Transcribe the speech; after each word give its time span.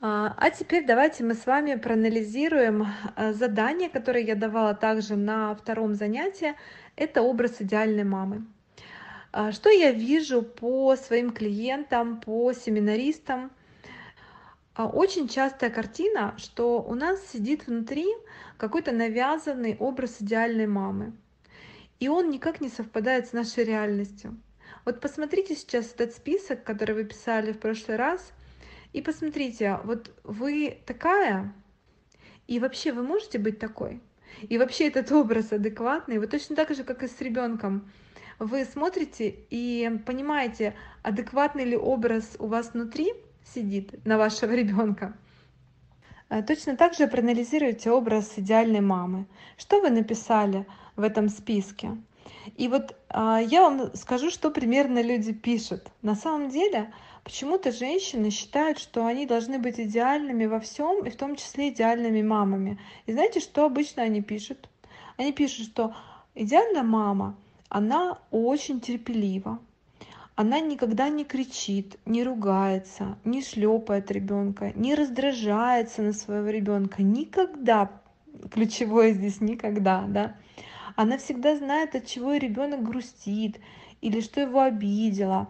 А 0.00 0.32
а 0.36 0.50
теперь 0.50 0.86
давайте 0.86 1.24
мы 1.24 1.34
с 1.34 1.44
вами 1.44 1.74
проанализируем 1.74 2.86
а, 3.16 3.32
задание, 3.32 3.88
которое 3.88 4.22
я 4.24 4.36
давала 4.36 4.74
также 4.74 5.16
на 5.16 5.56
втором 5.56 5.94
занятии. 5.94 6.54
Это 6.94 7.22
образ 7.22 7.56
идеальной 7.60 8.04
мамы. 8.04 8.46
А, 9.32 9.50
Что 9.50 9.70
я 9.70 9.90
вижу 9.90 10.42
по 10.42 10.94
своим 10.94 11.30
клиентам, 11.32 12.20
по 12.20 12.52
семинаристам? 12.52 13.50
Очень 14.76 15.26
частая 15.26 15.70
картина, 15.70 16.34
что 16.36 16.80
у 16.80 16.94
нас 16.94 17.20
сидит 17.26 17.66
внутри 17.66 18.06
какой-то 18.56 18.92
навязанный 18.92 19.76
образ 19.76 20.18
идеальной 20.20 20.68
мамы. 20.68 21.12
И 21.98 22.06
он 22.06 22.30
никак 22.30 22.60
не 22.60 22.68
совпадает 22.68 23.26
с 23.26 23.32
нашей 23.32 23.64
реальностью. 23.64 24.36
Вот 24.84 25.00
посмотрите 25.00 25.56
сейчас 25.56 25.92
этот 25.92 26.14
список, 26.14 26.62
который 26.62 26.94
вы 26.94 27.04
писали 27.04 27.50
в 27.50 27.58
прошлый 27.58 27.96
раз, 27.96 28.32
и 28.92 29.02
посмотрите, 29.02 29.78
вот 29.84 30.10
вы 30.24 30.78
такая, 30.86 31.52
и 32.46 32.58
вообще 32.58 32.92
вы 32.92 33.02
можете 33.02 33.38
быть 33.38 33.58
такой? 33.58 34.00
И 34.48 34.58
вообще 34.58 34.88
этот 34.88 35.10
образ 35.12 35.52
адекватный, 35.52 36.18
вы 36.18 36.26
точно 36.26 36.56
так 36.56 36.74
же, 36.74 36.84
как 36.84 37.02
и 37.02 37.08
с 37.08 37.20
ребенком. 37.20 37.90
Вы 38.38 38.64
смотрите 38.64 39.34
и 39.50 39.90
понимаете, 40.06 40.74
адекватный 41.02 41.64
ли 41.64 41.76
образ 41.76 42.36
у 42.38 42.46
вас 42.46 42.72
внутри 42.72 43.12
сидит 43.44 44.04
на 44.06 44.16
вашего 44.16 44.52
ребенка. 44.52 45.16
Э, 46.28 46.42
Точно 46.42 46.76
так 46.76 46.94
же 46.94 47.08
проанализируйте 47.08 47.90
образ 47.90 48.34
идеальной 48.36 48.80
мамы. 48.80 49.26
Что 49.56 49.80
вы 49.80 49.90
написали 49.90 50.66
в 50.94 51.02
этом 51.02 51.28
списке? 51.28 51.96
И 52.56 52.68
вот 52.68 52.96
а, 53.08 53.40
я 53.40 53.62
вам 53.62 53.94
скажу, 53.94 54.30
что 54.30 54.50
примерно 54.50 55.02
люди 55.02 55.32
пишут. 55.32 55.90
На 56.02 56.14
самом 56.14 56.50
деле, 56.50 56.92
почему-то 57.28 57.72
женщины 57.72 58.30
считают, 58.30 58.78
что 58.78 59.04
они 59.04 59.26
должны 59.26 59.58
быть 59.58 59.78
идеальными 59.78 60.46
во 60.46 60.60
всем, 60.60 61.04
и 61.04 61.10
в 61.10 61.16
том 61.16 61.36
числе 61.36 61.68
идеальными 61.68 62.22
мамами. 62.22 62.78
И 63.04 63.12
знаете, 63.12 63.40
что 63.40 63.66
обычно 63.66 64.02
они 64.02 64.22
пишут? 64.22 64.70
Они 65.18 65.32
пишут, 65.32 65.66
что 65.66 65.94
идеальная 66.34 66.82
мама, 66.82 67.36
она 67.68 68.18
очень 68.30 68.80
терпелива, 68.80 69.58
она 70.36 70.60
никогда 70.60 71.10
не 71.10 71.26
кричит, 71.26 71.98
не 72.06 72.24
ругается, 72.24 73.18
не 73.24 73.42
шлепает 73.42 74.10
ребенка, 74.10 74.72
не 74.74 74.94
раздражается 74.94 76.00
на 76.00 76.14
своего 76.14 76.48
ребенка. 76.48 77.02
Никогда. 77.02 77.90
Ключевое 78.50 79.12
здесь 79.12 79.42
никогда, 79.42 80.06
да. 80.08 80.36
Она 80.96 81.18
всегда 81.18 81.56
знает, 81.56 81.94
от 81.94 82.06
чего 82.06 82.34
ребенок 82.36 82.82
грустит 82.82 83.60
или 84.00 84.22
что 84.22 84.40
его 84.40 84.62
обидело. 84.62 85.48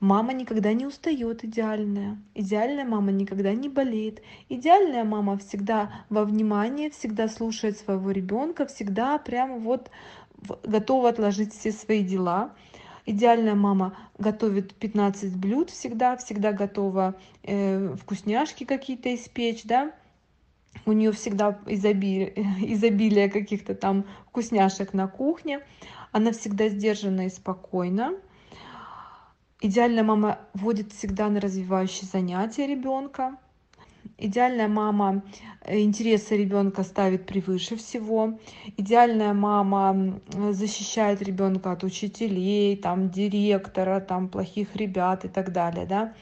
Мама 0.00 0.32
никогда 0.32 0.72
не 0.72 0.86
устает 0.86 1.44
идеальная. 1.44 2.18
Идеальная 2.34 2.86
мама 2.86 3.12
никогда 3.12 3.52
не 3.52 3.68
болеет. 3.68 4.22
Идеальная 4.48 5.04
мама 5.04 5.36
всегда 5.36 5.92
во 6.08 6.24
внимании, 6.24 6.88
всегда 6.88 7.28
слушает 7.28 7.76
своего 7.76 8.10
ребенка, 8.10 8.64
всегда 8.64 9.18
прямо 9.18 9.58
вот 9.58 9.90
готова 10.62 11.10
отложить 11.10 11.52
все 11.52 11.70
свои 11.70 12.02
дела. 12.02 12.54
Идеальная 13.04 13.54
мама 13.54 13.94
готовит 14.16 14.74
15 14.74 15.36
блюд 15.36 15.68
всегда, 15.68 16.16
всегда 16.16 16.52
готова 16.52 17.16
э, 17.42 17.94
вкусняшки 18.00 18.64
какие-то 18.64 19.14
испечь, 19.14 19.64
да. 19.64 19.92
У 20.86 20.92
нее 20.92 21.12
всегда 21.12 21.58
изобилие, 21.66 22.32
изобилие 22.72 23.30
каких-то 23.30 23.74
там 23.74 24.06
вкусняшек 24.28 24.94
на 24.94 25.08
кухне. 25.08 25.60
Она 26.10 26.32
всегда 26.32 26.70
сдержана 26.70 27.26
и 27.26 27.28
спокойна. 27.28 28.14
Идеальная 29.62 30.02
мама 30.02 30.38
водит 30.54 30.92
всегда 30.92 31.28
на 31.28 31.38
развивающие 31.38 32.08
занятия 32.10 32.66
ребенка. 32.66 33.36
Идеальная 34.16 34.68
мама 34.68 35.22
э, 35.62 35.80
интересы 35.80 36.34
ребенка 36.38 36.82
ставит 36.82 37.26
превыше 37.26 37.76
всего. 37.76 38.38
Идеальная 38.78 39.34
мама 39.34 40.20
защищает 40.52 41.20
ребенка 41.20 41.72
от 41.72 41.84
учителей, 41.84 42.74
там, 42.76 43.10
директора, 43.10 44.00
там, 44.00 44.28
плохих 44.28 44.76
ребят 44.76 45.26
и 45.26 45.28
так 45.28 45.52
далее. 45.52 45.84
Да? 45.84 46.14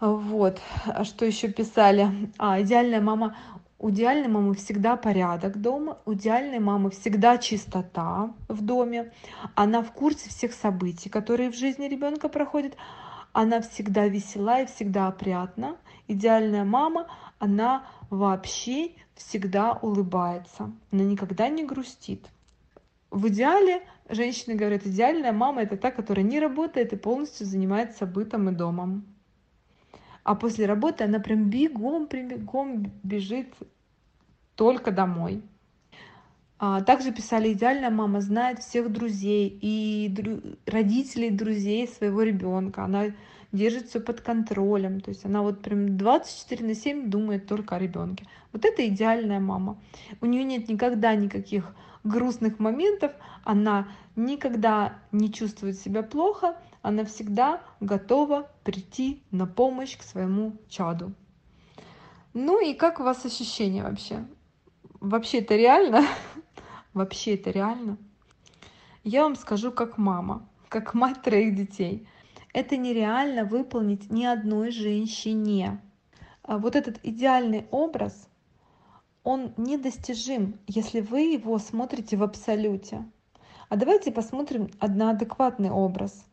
Вот, 0.00 0.60
а 0.86 1.04
что 1.04 1.24
еще 1.24 1.48
писали? 1.48 2.08
А, 2.36 2.60
идеальная 2.60 3.00
мама 3.00 3.34
у 3.80 3.88
идеальной 3.88 4.28
мамы 4.28 4.54
всегда 4.54 4.96
порядок 4.96 5.60
дома, 5.60 5.98
у 6.04 6.12
идеальной 6.12 6.58
мамы 6.58 6.90
всегда 6.90 7.38
чистота 7.38 8.30
в 8.46 8.62
доме, 8.62 9.12
она 9.54 9.82
в 9.82 9.90
курсе 9.92 10.28
всех 10.28 10.52
событий, 10.52 11.08
которые 11.08 11.50
в 11.50 11.56
жизни 11.56 11.86
ребенка 11.86 12.28
проходят, 12.28 12.76
она 13.32 13.62
всегда 13.62 14.06
весела 14.06 14.60
и 14.60 14.66
всегда 14.66 15.08
опрятна. 15.08 15.78
Идеальная 16.08 16.64
мама, 16.64 17.06
она 17.38 17.86
вообще 18.10 18.90
всегда 19.14 19.72
улыбается, 19.72 20.70
она 20.92 21.04
никогда 21.04 21.48
не 21.48 21.64
грустит. 21.64 22.26
В 23.10 23.28
идеале 23.28 23.82
женщины 24.10 24.56
говорят, 24.56 24.86
идеальная 24.86 25.32
мама 25.32 25.62
это 25.62 25.78
та, 25.78 25.90
которая 25.90 26.24
не 26.24 26.38
работает 26.38 26.92
и 26.92 26.96
полностью 26.96 27.46
занимается 27.46 28.04
бытом 28.04 28.50
и 28.50 28.52
домом 28.52 29.06
а 30.24 30.34
после 30.34 30.66
работы 30.66 31.04
она 31.04 31.18
прям 31.18 31.50
бегом, 31.50 32.06
прям 32.06 32.28
бегом 32.28 32.92
бежит 33.02 33.48
только 34.54 34.90
домой. 34.90 35.42
А, 36.58 36.82
также 36.82 37.10
писали, 37.10 37.52
идеальная 37.52 37.90
мама 37.90 38.20
знает 38.20 38.58
всех 38.58 38.92
друзей 38.92 39.58
и 39.62 40.08
дру... 40.10 40.40
родителей 40.66 41.30
друзей 41.30 41.88
своего 41.88 42.22
ребенка. 42.22 42.84
Она 42.84 43.06
держит 43.50 43.88
все 43.88 43.98
под 44.00 44.20
контролем. 44.20 45.00
То 45.00 45.08
есть 45.08 45.24
она 45.24 45.40
вот 45.40 45.62
прям 45.62 45.96
24 45.96 46.66
на 46.66 46.74
7 46.74 47.08
думает 47.08 47.46
только 47.46 47.76
о 47.76 47.78
ребенке. 47.78 48.26
Вот 48.52 48.66
это 48.66 48.86
идеальная 48.86 49.40
мама. 49.40 49.78
У 50.20 50.26
нее 50.26 50.44
нет 50.44 50.68
никогда 50.68 51.14
никаких 51.14 51.74
грустных 52.04 52.58
моментов. 52.58 53.12
Она 53.42 53.88
никогда 54.14 54.98
не 55.12 55.32
чувствует 55.32 55.78
себя 55.78 56.02
плохо 56.02 56.56
она 56.82 57.04
всегда 57.04 57.62
готова 57.80 58.50
прийти 58.64 59.22
на 59.30 59.46
помощь 59.46 59.96
к 59.96 60.02
своему 60.02 60.56
чаду. 60.68 61.12
Ну 62.32 62.64
и 62.64 62.74
как 62.74 63.00
у 63.00 63.02
вас 63.02 63.24
ощущения 63.24 63.82
вообще? 63.82 64.26
Вообще 65.00 65.38
это 65.38 65.56
реально? 65.56 66.04
Вообще 66.92 67.34
это 67.34 67.50
реально? 67.50 67.98
Я 69.04 69.22
вам 69.22 69.36
скажу 69.36 69.72
как 69.72 69.96
мама, 69.96 70.48
как 70.68 70.92
мать 70.92 71.22
троих 71.22 71.54
детей. 71.54 72.06
Это 72.52 72.76
нереально 72.76 73.44
выполнить 73.44 74.10
ни 74.10 74.24
одной 74.24 74.70
женщине. 74.72 75.80
А 76.42 76.58
вот 76.58 76.74
этот 76.76 76.98
идеальный 77.04 77.66
образ, 77.70 78.28
он 79.22 79.54
недостижим, 79.56 80.58
если 80.66 81.00
вы 81.00 81.32
его 81.32 81.58
смотрите 81.58 82.16
в 82.16 82.22
абсолюте. 82.22 83.04
А 83.68 83.76
давайте 83.76 84.10
посмотрим 84.10 84.68
на 84.80 85.10
адекватный 85.10 85.70
образ 85.70 86.26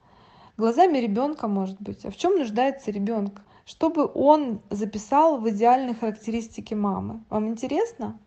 глазами 0.58 0.98
ребенка, 0.98 1.48
может 1.48 1.80
быть. 1.82 2.06
А 2.06 2.12
в 2.12 2.18
чем 2.18 2.38
нуждается 2.38 2.92
ребенок? 2.92 3.42
Чтобы 3.66 4.10
он 4.14 4.62
записал 4.70 5.40
в 5.40 5.50
идеальные 5.50 5.96
характеристики 5.96 6.74
мамы. 6.74 7.24
Вам 7.30 7.48
интересно? 7.50 8.20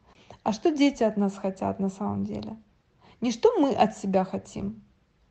А 0.43 0.53
что 0.53 0.71
дети 0.71 1.03
от 1.03 1.17
нас 1.17 1.37
хотят 1.37 1.81
на 1.81 1.91
самом 1.91 2.25
деле? 2.25 2.57
Не 3.21 3.33
что 3.33 3.59
мы 3.59 3.73
от 3.73 3.97
себя 3.97 4.25
хотим 4.25 4.83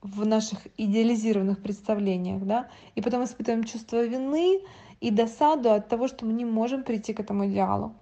в 0.02 0.26
наших 0.26 0.60
идеализированных 0.78 1.62
представлениях, 1.62 2.44
да, 2.44 2.70
и 2.96 3.02
потом 3.02 3.24
испытываем 3.24 3.64
чувство 3.64 4.06
вины 4.06 4.62
и 5.02 5.12
досаду 5.12 5.72
от 5.72 5.90
того, 5.90 6.08
что 6.08 6.26
мы 6.26 6.34
не 6.34 6.46
можем 6.46 6.84
прийти 6.84 7.14
к 7.14 7.20
этому 7.20 7.48
идеалу. 7.48 7.96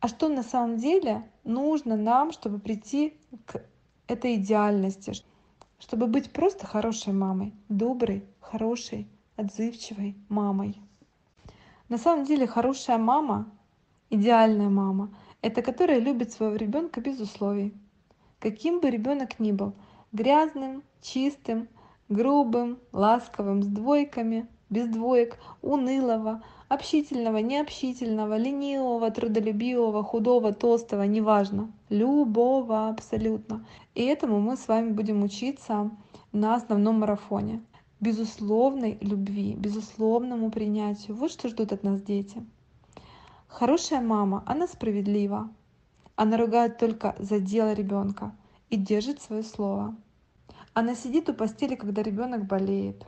А 0.00 0.08
что 0.08 0.28
на 0.28 0.42
самом 0.42 0.76
деле 0.78 1.22
нужно 1.44 1.96
нам, 1.96 2.32
чтобы 2.32 2.58
прийти 2.58 3.18
к 3.46 3.62
этой 4.06 4.36
идеальности, 4.36 5.12
чтобы 5.78 6.06
быть 6.06 6.32
просто 6.32 6.66
хорошей 6.66 7.12
мамой, 7.12 7.54
доброй, 7.68 8.24
хорошей, 8.40 9.08
отзывчивой 9.36 10.16
мамой. 10.28 10.80
На 11.88 11.98
самом 11.98 12.24
деле 12.24 12.46
хорошая 12.46 12.98
мама, 12.98 13.50
идеальная 14.10 14.68
мама, 14.68 15.14
это 15.42 15.62
которая 15.62 15.98
любит 15.98 16.32
своего 16.32 16.56
ребенка 16.56 17.00
без 17.00 17.20
условий. 17.20 17.74
Каким 18.40 18.80
бы 18.80 18.90
ребенок 18.90 19.38
ни 19.38 19.52
был, 19.52 19.74
грязным, 20.12 20.82
чистым, 21.00 21.68
грубым, 22.08 22.78
ласковым, 22.92 23.62
с 23.62 23.66
двойками, 23.66 24.48
без 24.70 24.88
двоек, 24.88 25.38
унылого, 25.62 26.42
общительного, 26.68 27.38
необщительного, 27.38 28.36
ленивого, 28.36 29.10
трудолюбивого, 29.10 30.02
худого, 30.02 30.52
толстого, 30.52 31.02
неважно, 31.02 31.70
любого 31.88 32.88
абсолютно. 32.88 33.64
И 33.94 34.02
этому 34.04 34.40
мы 34.40 34.56
с 34.56 34.66
вами 34.68 34.90
будем 34.92 35.22
учиться 35.22 35.90
на 36.32 36.54
основном 36.54 37.00
марафоне. 37.00 37.62
Безусловной 38.00 38.98
любви, 39.00 39.54
безусловному 39.54 40.50
принятию. 40.50 41.16
Вот 41.16 41.30
что 41.30 41.48
ждут 41.48 41.72
от 41.72 41.82
нас 41.82 42.02
дети. 42.02 42.44
Хорошая 43.48 44.02
мама, 44.02 44.42
она 44.46 44.66
справедлива. 44.66 45.48
Она 46.14 46.36
ругает 46.36 46.78
только 46.78 47.14
за 47.18 47.40
дело 47.40 47.72
ребенка 47.72 48.34
и 48.70 48.76
держит 48.76 49.22
свое 49.22 49.42
слово. 49.42 49.94
Она 50.74 50.94
сидит 50.94 51.28
у 51.30 51.34
постели, 51.34 51.74
когда 51.74 52.02
ребенок 52.02 52.46
болеет. 52.46 53.06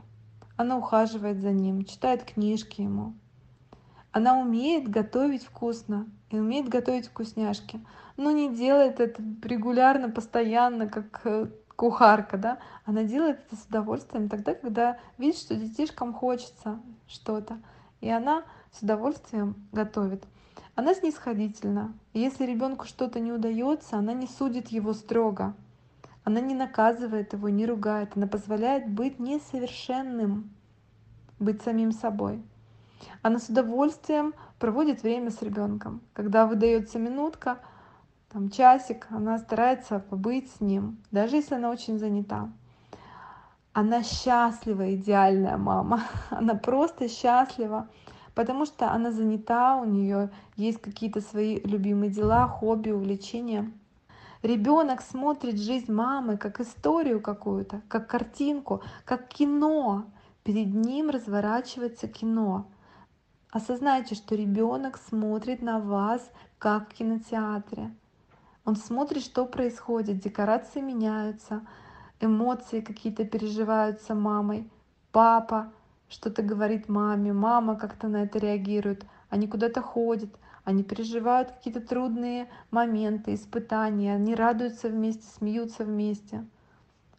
Она 0.57 0.77
ухаживает 0.77 1.39
за 1.39 1.51
ним, 1.51 1.85
читает 1.85 2.23
книжки 2.23 2.81
ему. 2.81 3.13
Она 4.11 4.39
умеет 4.39 4.89
готовить 4.89 5.43
вкусно 5.43 6.07
и 6.31 6.39
умеет 6.39 6.67
готовить 6.67 7.07
вкусняшки, 7.07 7.79
но 8.17 8.31
не 8.31 8.53
делает 8.55 8.99
это 8.99 9.21
регулярно, 9.43 10.09
постоянно, 10.09 10.87
как 10.87 11.21
э, 11.25 11.47
кухарка, 11.75 12.37
да, 12.37 12.57
она 12.85 13.03
делает 13.03 13.39
это 13.45 13.55
с 13.55 13.65
удовольствием 13.65 14.27
тогда, 14.27 14.53
когда 14.55 14.97
видит, 15.17 15.37
что 15.37 15.55
детишкам 15.55 16.13
хочется 16.13 16.79
что-то, 17.07 17.59
и 18.01 18.09
она 18.09 18.43
с 18.71 18.81
удовольствием 18.81 19.55
готовит. 19.71 20.25
Она 20.75 20.93
снисходительна. 20.93 21.93
если 22.13 22.45
ребенку 22.45 22.85
что-то 22.85 23.19
не 23.19 23.31
удается, 23.31 23.97
она 23.97 24.13
не 24.13 24.27
судит 24.27 24.69
его 24.69 24.93
строго. 24.93 25.53
Она 26.23 26.39
не 26.39 26.55
наказывает 26.55 27.33
его, 27.33 27.49
не 27.49 27.65
ругает. 27.65 28.11
Она 28.15 28.27
позволяет 28.27 28.89
быть 28.89 29.19
несовершенным, 29.19 30.49
быть 31.39 31.61
самим 31.61 31.91
собой. 31.91 32.41
Она 33.21 33.39
с 33.39 33.49
удовольствием 33.49 34.33
проводит 34.59 35.03
время 35.03 35.31
с 35.31 35.41
ребенком. 35.41 36.01
Когда 36.13 36.45
выдается 36.45 36.99
минутка, 36.99 37.59
там 38.31 38.49
часик, 38.49 39.07
она 39.09 39.39
старается 39.39 39.99
побыть 39.99 40.51
с 40.51 40.61
ним, 40.61 40.97
даже 41.11 41.37
если 41.37 41.55
она 41.55 41.71
очень 41.71 41.97
занята. 41.97 42.49
Она 43.73 44.03
счастлива, 44.03 44.95
идеальная 44.95 45.57
мама. 45.57 46.03
Она 46.29 46.55
просто 46.55 47.07
счастлива, 47.07 47.87
потому 48.35 48.65
что 48.65 48.91
она 48.91 49.11
занята, 49.11 49.77
у 49.77 49.85
нее 49.85 50.31
есть 50.55 50.81
какие-то 50.81 51.21
свои 51.21 51.59
любимые 51.61 52.11
дела, 52.11 52.47
хобби, 52.47 52.89
увлечения. 52.89 53.71
Ребенок 54.41 55.01
смотрит 55.01 55.59
жизнь 55.59 55.91
мамы 55.91 56.37
как 56.37 56.61
историю 56.61 57.19
какую-то, 57.19 57.81
как 57.87 58.07
картинку, 58.07 58.81
как 59.05 59.27
кино. 59.27 60.05
Перед 60.43 60.73
ним 60.73 61.09
разворачивается 61.09 62.07
кино. 62.07 62.67
Осознайте, 63.51 64.13
что 64.13 64.35
ребенок 64.35 64.97
смотрит 64.97 65.63
на 65.63 65.79
вас 65.79 66.31
как 66.59 66.89
в 66.89 66.93
кинотеатре. 66.93 67.91
Он 68.63 68.75
смотрит, 68.75 69.23
что 69.23 69.47
происходит, 69.47 70.19
декорации 70.19 70.81
меняются, 70.81 71.65
эмоции 72.19 72.81
какие-то 72.81 73.25
переживаются 73.25 74.13
мамой, 74.13 74.69
папа 75.11 75.71
что-то 76.09 76.43
говорит 76.43 76.89
маме, 76.89 77.33
мама 77.33 77.75
как-то 77.75 78.07
на 78.07 78.23
это 78.23 78.37
реагирует, 78.37 79.05
они 79.29 79.47
куда-то 79.47 79.81
ходят, 79.81 80.29
они 80.63 80.83
переживают 80.83 81.51
какие-то 81.51 81.81
трудные 81.81 82.49
моменты, 82.69 83.33
испытания, 83.33 84.13
они 84.13 84.35
радуются 84.35 84.89
вместе, 84.89 85.25
смеются 85.25 85.85
вместе. 85.85 86.45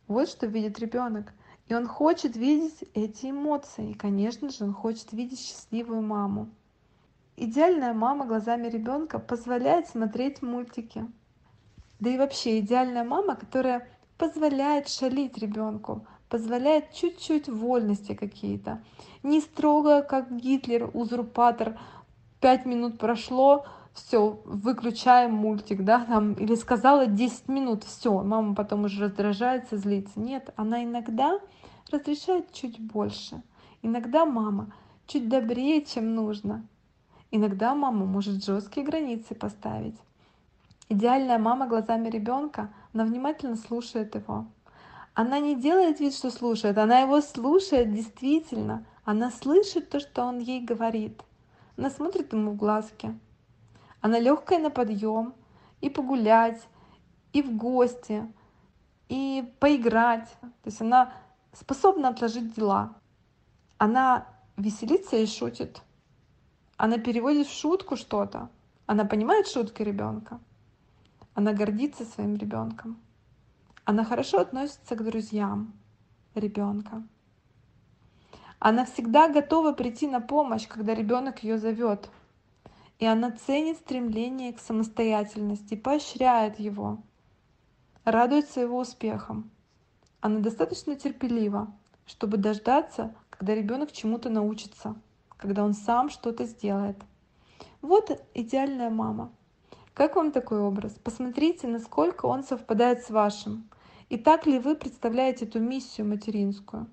Вот 0.06 0.29
что 0.29 0.47
видит 0.47 0.79
ребенок. 0.79 1.32
И 1.70 1.75
он 1.75 1.87
хочет 1.87 2.34
видеть 2.34 2.84
эти 2.94 3.31
эмоции. 3.31 3.93
И, 3.93 3.94
конечно 3.94 4.50
же, 4.50 4.64
он 4.64 4.72
хочет 4.72 5.12
видеть 5.12 5.38
счастливую 5.38 6.02
маму. 6.02 6.49
Идеальная 7.37 7.94
мама 7.94 8.26
глазами 8.26 8.67
ребенка 8.67 9.20
позволяет 9.20 9.87
смотреть 9.87 10.43
мультики. 10.43 11.06
Да 12.00 12.11
и 12.11 12.19
вообще 12.19 12.58
идеальная 12.58 13.05
мама, 13.05 13.37
которая 13.37 13.88
позволяет 14.19 14.88
шалить 14.88 15.38
ребенку, 15.38 16.05
позволяет 16.28 16.93
чуть-чуть 16.93 17.49
вольности 17.49 18.14
какие-то. 18.14 18.82
Не 19.22 19.40
строго, 19.40 20.02
как 20.02 20.37
Гитлер, 20.37 20.90
узурпатор, 20.93 21.78
пять 22.40 22.67
минут 22.67 22.99
прошло, 22.99 23.64
все, 23.92 24.40
выключаем 24.44 25.32
мультик, 25.32 25.84
да, 25.84 26.04
там, 26.04 26.34
или 26.34 26.54
сказала 26.54 27.06
10 27.06 27.48
минут, 27.48 27.84
все, 27.84 28.22
мама 28.22 28.54
потом 28.54 28.84
уже 28.84 29.04
раздражается, 29.04 29.76
злится. 29.76 30.20
Нет, 30.20 30.52
она 30.56 30.84
иногда 30.84 31.40
разрешает 31.90 32.52
чуть 32.52 32.81
больше. 32.81 33.42
Иногда 33.82 34.25
мама 34.25 34.72
чуть 35.06 35.28
добрее, 35.28 35.84
чем 35.84 36.14
нужно. 36.14 36.66
Иногда 37.31 37.75
мама 37.75 38.06
может 38.06 38.44
жесткие 38.44 38.84
границы 38.87 39.34
поставить. 39.34 39.96
Идеальная 40.88 41.38
мама 41.38 41.69
глазами 41.69 42.08
ребенка, 42.08 42.72
она 42.93 43.04
внимательно 43.04 43.56
слушает 43.56 44.14
его. 44.14 44.46
Она 45.14 45.38
не 45.38 45.54
делает 45.54 46.00
вид, 46.00 46.14
что 46.14 46.31
слушает, 46.31 46.78
она 46.78 47.00
его 47.00 47.20
слушает 47.20 47.93
действительно. 47.93 48.84
Она 49.04 49.31
слышит 49.31 49.90
то, 49.90 50.00
что 50.00 50.25
он 50.25 50.38
ей 50.38 50.60
говорит. 50.60 51.22
Она 51.76 51.90
смотрит 51.90 52.32
ему 52.32 52.52
в 52.52 52.56
глазки. 52.56 53.19
Она 54.00 54.19
легкая 54.19 54.58
на 54.58 54.70
подъем 54.70 55.35
и 55.81 55.91
погулять, 55.91 56.61
и 57.32 57.43
в 57.43 57.56
гости, 57.56 58.26
и 59.08 59.52
поиграть. 59.61 60.29
То 60.41 60.67
есть 60.67 60.81
она 60.81 61.12
способна 61.52 62.08
отложить 62.08 62.55
дела. 62.55 62.94
Она 63.79 64.26
веселится 64.56 65.17
и 65.17 65.26
шутит. 65.26 65.82
Она 66.76 66.99
переводит 66.99 67.47
в 67.47 67.52
шутку 67.52 67.97
что-то. 67.97 68.49
Она 68.87 69.05
понимает 69.05 69.47
шутки 69.47 69.82
ребенка. 69.82 70.41
Она 71.35 71.53
гордится 71.53 72.05
своим 72.05 72.37
ребенком. 72.37 73.00
Она 73.85 74.05
хорошо 74.05 74.41
относится 74.41 74.94
к 74.94 75.05
друзьям 75.05 75.73
ребенка. 76.35 77.03
Она 78.58 78.85
всегда 78.85 79.29
готова 79.29 79.73
прийти 79.73 80.06
на 80.06 80.20
помощь, 80.20 80.67
когда 80.69 80.94
ребенок 80.94 81.43
ее 81.43 81.58
зовет. 81.58 82.11
И 83.00 83.06
она 83.06 83.31
ценит 83.31 83.79
стремление 83.79 84.52
к 84.52 84.61
самостоятельности, 84.61 85.75
поощряет 85.75 86.61
его, 86.61 86.99
радуется 88.05 88.61
его 88.61 88.79
успехам. 88.79 89.50
Она 90.20 90.41
достаточно 90.41 90.94
терпелива, 90.94 91.73
чтобы 92.05 92.37
дождаться, 92.37 93.14
когда 93.31 93.55
ребенок 93.55 93.91
чему-то 93.91 94.29
научится, 94.29 94.97
когда 95.38 95.64
он 95.64 95.73
сам 95.73 96.11
что-то 96.11 96.44
сделает. 96.44 96.99
Вот 97.81 98.23
идеальная 98.35 98.91
мама. 98.91 99.32
Как 99.94 100.17
вам 100.17 100.31
такой 100.31 100.61
образ? 100.61 100.93
Посмотрите, 101.03 101.69
насколько 101.69 102.26
он 102.26 102.44
совпадает 102.44 103.03
с 103.03 103.08
вашим. 103.08 103.70
И 104.11 104.19
так 104.19 104.46
ли 104.46 104.58
вы 104.58 104.76
представляете 104.76 105.46
эту 105.46 105.58
миссию 105.58 106.06
материнскую? 106.06 106.87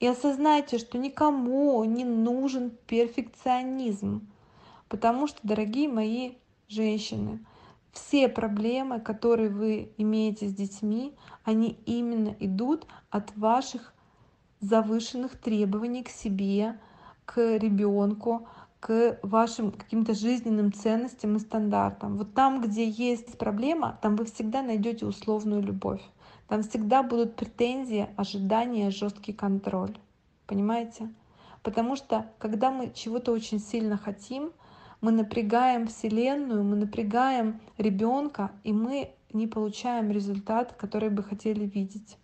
И 0.00 0.06
осознайте, 0.06 0.78
что 0.78 0.96
никому 0.96 1.84
не 1.84 2.04
нужен 2.04 2.70
перфекционизм. 2.86 4.26
Потому 4.94 5.26
что, 5.26 5.40
дорогие 5.42 5.88
мои 5.88 6.34
женщины, 6.68 7.44
все 7.90 8.28
проблемы, 8.28 9.00
которые 9.00 9.50
вы 9.50 9.92
имеете 9.98 10.46
с 10.46 10.54
детьми, 10.54 11.16
они 11.42 11.76
именно 11.84 12.36
идут 12.38 12.86
от 13.10 13.36
ваших 13.36 13.92
завышенных 14.60 15.36
требований 15.36 16.04
к 16.04 16.10
себе, 16.10 16.78
к 17.24 17.56
ребенку, 17.56 18.46
к 18.78 19.18
вашим 19.24 19.72
каким-то 19.72 20.14
жизненным 20.14 20.72
ценностям 20.72 21.34
и 21.34 21.40
стандартам. 21.40 22.16
Вот 22.16 22.32
там, 22.32 22.60
где 22.60 22.88
есть 22.88 23.36
проблема, 23.36 23.98
там 24.00 24.14
вы 24.14 24.26
всегда 24.26 24.62
найдете 24.62 25.06
условную 25.06 25.60
любовь. 25.60 26.02
Там 26.46 26.62
всегда 26.62 27.02
будут 27.02 27.34
претензии, 27.34 28.06
ожидания, 28.16 28.92
жесткий 28.92 29.32
контроль. 29.32 29.98
Понимаете? 30.46 31.12
Потому 31.64 31.96
что 31.96 32.30
когда 32.38 32.70
мы 32.70 32.92
чего-то 32.94 33.32
очень 33.32 33.58
сильно 33.58 33.96
хотим, 33.96 34.52
мы 35.04 35.12
напрягаем 35.12 35.86
Вселенную, 35.86 36.64
мы 36.64 36.76
напрягаем 36.76 37.60
ребенка, 37.76 38.52
и 38.64 38.72
мы 38.72 39.10
не 39.34 39.46
получаем 39.46 40.10
результат, 40.10 40.72
который 40.72 41.10
бы 41.10 41.22
хотели 41.22 41.66
видеть. 41.66 42.16